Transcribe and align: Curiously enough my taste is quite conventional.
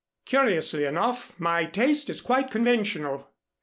Curiously 0.25 0.85
enough 0.85 1.39
my 1.39 1.65
taste 1.65 2.09
is 2.09 2.21
quite 2.21 2.49
conventional. 2.49 3.29